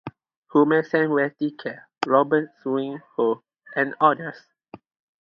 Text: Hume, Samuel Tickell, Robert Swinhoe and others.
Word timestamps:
Hume, 0.51 0.81
Samuel 0.81 1.29
Tickell, 1.37 1.77
Robert 2.07 2.49
Swinhoe 2.63 3.43
and 3.75 3.93
others. 4.01 4.47